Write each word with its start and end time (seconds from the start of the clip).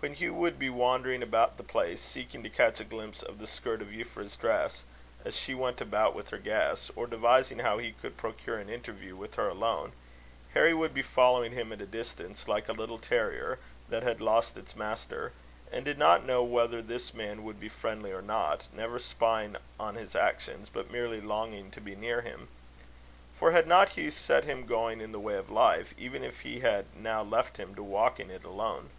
When 0.00 0.12
Hugh 0.12 0.34
would 0.34 0.58
be 0.58 0.68
wandering 0.68 1.22
about 1.22 1.56
the 1.56 1.62
place, 1.62 2.02
seeking 2.04 2.42
to 2.42 2.50
catch 2.50 2.78
a 2.78 2.84
glimpse 2.84 3.22
of 3.22 3.38
the 3.38 3.46
skirt 3.46 3.80
of 3.80 3.88
Euphra's 3.88 4.36
dress, 4.36 4.82
as 5.24 5.34
she 5.34 5.54
went 5.54 5.80
about 5.80 6.14
with 6.14 6.28
her 6.28 6.36
guests, 6.36 6.90
or 6.94 7.06
devising 7.06 7.60
how 7.60 7.78
he 7.78 7.92
could 7.92 8.18
procure 8.18 8.58
an 8.58 8.68
interview 8.68 9.16
with 9.16 9.36
her 9.36 9.48
alone, 9.48 9.92
Harry 10.52 10.74
would 10.74 10.92
be 10.92 11.00
following 11.00 11.52
him 11.52 11.72
at 11.72 11.80
a 11.80 11.86
distance, 11.86 12.46
like 12.46 12.68
a 12.68 12.74
little 12.74 12.98
terrier 12.98 13.58
that 13.88 14.02
had 14.02 14.20
lost 14.20 14.58
its 14.58 14.76
master, 14.76 15.32
and 15.72 15.86
did 15.86 15.96
not 15.96 16.26
know 16.26 16.42
whether 16.44 16.82
this 16.82 17.14
man 17.14 17.42
would 17.42 17.58
be 17.58 17.70
friendly 17.70 18.12
or 18.12 18.20
not; 18.20 18.66
never 18.74 18.98
spying 18.98 19.56
on 19.80 19.94
his 19.94 20.14
actions, 20.14 20.68
but 20.68 20.90
merely 20.90 21.18
longing 21.18 21.70
to 21.70 21.80
be 21.80 21.96
near 21.96 22.20
him 22.20 22.48
for 23.38 23.52
had 23.52 23.66
not 23.66 23.88
Hugh 23.88 24.10
set 24.10 24.44
him 24.44 24.66
going 24.66 25.00
in 25.00 25.12
the 25.12 25.18
way 25.18 25.36
of 25.38 25.48
life, 25.50 25.94
even 25.96 26.22
if 26.22 26.40
he 26.40 26.60
had 26.60 26.94
now 26.94 27.22
left 27.22 27.56
him 27.56 27.74
to 27.76 27.82
walk 27.82 28.20
in 28.20 28.30
it 28.30 28.44
alone? 28.44 28.90